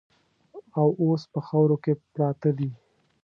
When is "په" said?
1.33-1.39